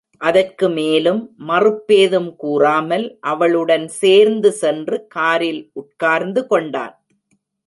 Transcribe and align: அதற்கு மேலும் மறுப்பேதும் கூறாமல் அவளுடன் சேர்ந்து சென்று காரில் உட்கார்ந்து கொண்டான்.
அதற்கு 0.21 0.69
மேலும் 0.69 1.19
மறுப்பேதும் 1.47 2.29
கூறாமல் 2.35 3.05
அவளுடன் 3.19 3.87
சேர்ந்து 4.01 4.51
சென்று 4.53 4.99
காரில் 5.07 5.63
உட்கார்ந்து 5.73 6.43
கொண்டான். 6.47 6.95